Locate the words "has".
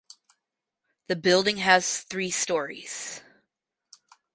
1.57-2.01